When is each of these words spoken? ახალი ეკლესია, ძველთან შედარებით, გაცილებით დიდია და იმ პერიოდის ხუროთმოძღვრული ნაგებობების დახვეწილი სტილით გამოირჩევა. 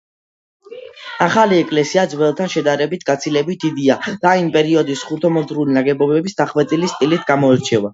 ახალი 1.25 1.59
ეკლესია, 1.65 2.05
ძველთან 2.15 2.49
შედარებით, 2.55 3.05
გაცილებით 3.11 3.63
დიდია 3.67 4.01
და 4.27 4.35
იმ 4.43 4.53
პერიოდის 4.59 5.07
ხუროთმოძღვრული 5.13 5.81
ნაგებობების 5.81 6.45
დახვეწილი 6.45 6.95
სტილით 6.99 7.33
გამოირჩევა. 7.35 7.89